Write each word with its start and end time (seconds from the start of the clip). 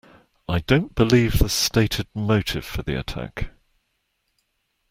I 0.49 0.61
don't 0.61 0.95
believe 0.95 1.37
the 1.37 1.47
stated 1.47 2.07
motive 2.15 2.65
for 2.65 2.81
the 2.81 2.99
attack. 2.99 3.51